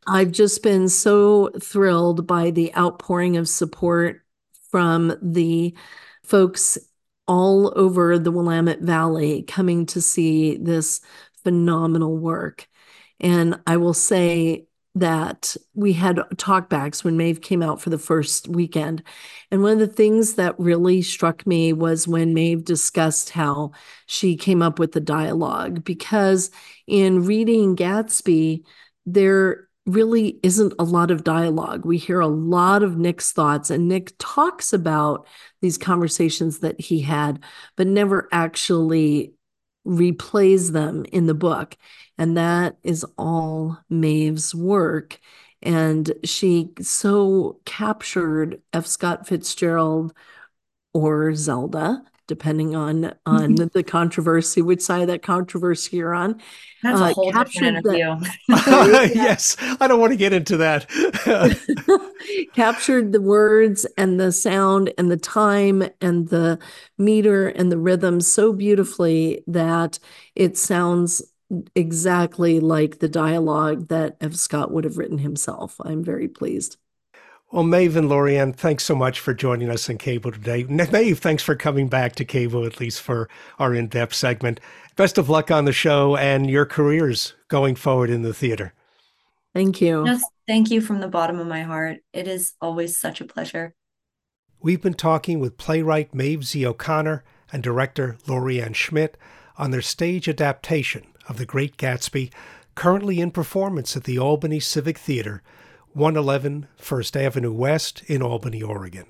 I've 0.06 0.32
just 0.32 0.62
been 0.62 0.88
so 0.88 1.50
thrilled 1.60 2.26
by 2.26 2.50
the 2.50 2.74
outpouring 2.74 3.36
of 3.36 3.46
support 3.50 4.22
from 4.70 5.14
the 5.20 5.74
folks 6.24 6.78
all 7.28 7.70
over 7.76 8.18
the 8.18 8.30
Willamette 8.30 8.80
Valley 8.80 9.42
coming 9.42 9.84
to 9.86 10.00
see 10.00 10.56
this 10.56 11.02
phenomenal 11.44 12.16
work. 12.16 12.66
And 13.20 13.60
I 13.66 13.76
will 13.76 13.92
say, 13.92 14.68
that 14.96 15.56
we 15.74 15.92
had 15.92 16.16
talkbacks 16.34 17.04
when 17.04 17.16
Maeve 17.16 17.40
came 17.40 17.62
out 17.62 17.80
for 17.80 17.90
the 17.90 17.98
first 17.98 18.48
weekend. 18.48 19.02
And 19.50 19.62
one 19.62 19.72
of 19.72 19.78
the 19.78 19.86
things 19.86 20.34
that 20.34 20.58
really 20.58 21.00
struck 21.00 21.46
me 21.46 21.72
was 21.72 22.08
when 22.08 22.34
Maeve 22.34 22.64
discussed 22.64 23.30
how 23.30 23.70
she 24.06 24.36
came 24.36 24.62
up 24.62 24.78
with 24.80 24.92
the 24.92 25.00
dialogue, 25.00 25.84
because 25.84 26.50
in 26.88 27.24
reading 27.24 27.76
Gatsby, 27.76 28.64
there 29.06 29.68
really 29.86 30.38
isn't 30.42 30.74
a 30.78 30.84
lot 30.84 31.10
of 31.10 31.24
dialogue. 31.24 31.84
We 31.84 31.96
hear 31.96 32.20
a 32.20 32.26
lot 32.26 32.82
of 32.82 32.98
Nick's 32.98 33.32
thoughts, 33.32 33.70
and 33.70 33.88
Nick 33.88 34.12
talks 34.18 34.72
about 34.72 35.26
these 35.62 35.78
conversations 35.78 36.58
that 36.60 36.80
he 36.80 37.00
had, 37.00 37.42
but 37.76 37.86
never 37.86 38.28
actually 38.32 39.34
replays 39.86 40.72
them 40.72 41.06
in 41.10 41.26
the 41.26 41.34
book. 41.34 41.76
And 42.20 42.36
that 42.36 42.76
is 42.82 43.02
all 43.16 43.78
Maeve's 43.88 44.54
work. 44.54 45.18
And 45.62 46.12
she 46.22 46.68
so 46.82 47.58
captured 47.64 48.60
F. 48.74 48.86
Scott 48.86 49.26
Fitzgerald 49.26 50.12
or 50.92 51.34
Zelda, 51.34 52.02
depending 52.26 52.76
on 52.76 53.14
on 53.24 53.56
mm-hmm. 53.56 53.68
the 53.72 53.82
controversy, 53.82 54.60
which 54.60 54.82
side 54.82 55.00
of 55.00 55.06
that 55.06 55.22
controversy 55.22 55.96
you're 55.96 56.14
on. 56.14 56.42
That's 56.82 57.00
uh, 57.00 57.04
a 57.04 57.12
whole 57.14 57.32
different 57.32 57.78
interview. 57.78 58.16
yes, 58.48 59.56
I 59.80 59.88
don't 59.88 59.98
want 59.98 60.12
to 60.12 60.18
get 60.18 60.34
into 60.34 60.58
that. 60.58 60.90
captured 62.54 63.12
the 63.12 63.22
words 63.22 63.86
and 63.96 64.20
the 64.20 64.30
sound 64.30 64.92
and 64.98 65.10
the 65.10 65.16
time 65.16 65.88
and 66.02 66.28
the 66.28 66.58
meter 66.98 67.48
and 67.48 67.72
the 67.72 67.78
rhythm 67.78 68.20
so 68.20 68.52
beautifully 68.52 69.42
that 69.46 69.98
it 70.34 70.58
sounds 70.58 71.22
exactly 71.74 72.60
like 72.60 72.98
the 72.98 73.08
dialogue 73.08 73.88
that 73.88 74.16
F. 74.20 74.34
Scott 74.34 74.70
would 74.70 74.84
have 74.84 74.98
written 74.98 75.18
himself. 75.18 75.76
I'm 75.84 76.04
very 76.04 76.28
pleased. 76.28 76.76
Well, 77.52 77.64
Maeve 77.64 77.96
and 77.96 78.08
Loriann, 78.08 78.54
thanks 78.54 78.84
so 78.84 78.94
much 78.94 79.18
for 79.18 79.34
joining 79.34 79.70
us 79.70 79.90
on 79.90 79.98
KBOO 79.98 80.34
today. 80.34 80.62
Maeve, 80.64 81.18
thanks 81.18 81.42
for 81.42 81.56
coming 81.56 81.88
back 81.88 82.14
to 82.16 82.24
KBOO, 82.24 82.64
at 82.64 82.78
least 82.78 83.02
for 83.02 83.28
our 83.58 83.74
in 83.74 83.88
depth 83.88 84.14
segment. 84.14 84.60
Best 84.94 85.18
of 85.18 85.28
luck 85.28 85.50
on 85.50 85.64
the 85.64 85.72
show 85.72 86.16
and 86.16 86.48
your 86.48 86.64
careers 86.64 87.34
going 87.48 87.74
forward 87.74 88.08
in 88.08 88.22
the 88.22 88.32
theater. 88.32 88.72
Thank 89.52 89.80
you. 89.80 90.06
Yes, 90.06 90.22
thank 90.46 90.70
you 90.70 90.80
from 90.80 91.00
the 91.00 91.08
bottom 91.08 91.40
of 91.40 91.48
my 91.48 91.62
heart. 91.62 91.98
It 92.12 92.28
is 92.28 92.54
always 92.60 92.96
such 92.96 93.20
a 93.20 93.24
pleasure. 93.24 93.74
We've 94.60 94.80
been 94.80 94.94
talking 94.94 95.40
with 95.40 95.56
playwright 95.56 96.14
Maeve 96.14 96.44
Z. 96.44 96.64
O'Connor 96.64 97.24
and 97.52 97.64
director 97.64 98.16
Lori-Ann 98.28 98.74
Schmidt 98.74 99.16
on 99.58 99.72
their 99.72 99.82
stage 99.82 100.28
adaptation 100.28 101.04
of 101.28 101.38
The 101.38 101.46
Great 101.46 101.76
Gatsby, 101.76 102.30
currently 102.74 103.20
in 103.20 103.30
performance 103.30 103.96
at 103.96 104.04
the 104.04 104.18
Albany 104.18 104.60
Civic 104.60 104.98
Theater, 104.98 105.42
111 105.92 106.68
First 106.76 107.16
Avenue 107.16 107.52
West 107.52 108.02
in 108.06 108.22
Albany, 108.22 108.62
Oregon. 108.62 109.06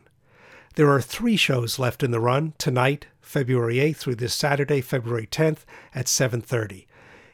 There 0.77 0.90
are 0.90 1.03
three 1.03 1.37
shows 1.37 1.79
left 1.79 2.03
in 2.03 2.11
the 2.11 2.20
run 2.20 2.55
tonight, 2.57 3.07
February 3.20 3.77
8th 3.77 3.96
through 3.96 4.14
this 4.16 4.35
Saturday, 4.35 4.81
February 4.81 5.27
10th 5.27 5.64
at 5.94 6.09
7:30. 6.09 6.87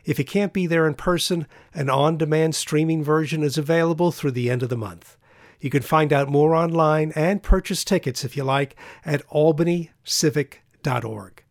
If 0.05 0.19
you 0.19 0.25
can't 0.25 0.53
be 0.53 0.67
there 0.67 0.87
in 0.87 0.95
person, 0.95 1.47
an 1.75 1.91
on-demand 1.91 2.55
streaming 2.55 3.05
version 3.05 3.43
is 3.43 3.59
available 3.59 4.13
through 4.13 4.33
the 4.33 4.51
end 4.51 4.63
of 4.63 4.69
the 4.69 4.77
month. 4.77 5.17
You 5.61 5.71
can 5.71 5.83
find 5.83 6.13
out 6.13 6.29
more 6.29 6.55
online 6.55 7.13
and 7.17 7.43
purchase 7.43 7.85
tickets 7.85 8.25
if 8.25 8.37
you 8.37 8.45
like 8.45 8.77
at 9.05 9.27
albanycivic.org. 9.29 11.43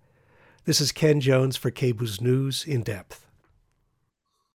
This 0.66 0.82
is 0.82 0.92
Ken 0.92 1.22
Jones 1.22 1.58
for 1.58 1.70
KBOO's 1.70 2.20
News 2.20 2.66
in 2.66 2.82
Depth. 2.82 3.25